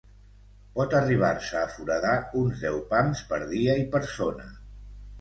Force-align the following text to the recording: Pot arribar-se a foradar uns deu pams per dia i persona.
Pot 0.77 0.95
arribar-se 0.99 1.59
a 1.61 1.67
foradar 1.75 2.15
uns 2.41 2.65
deu 2.67 2.83
pams 2.95 3.25
per 3.31 3.43
dia 3.55 3.81
i 3.87 3.89
persona. 3.97 4.53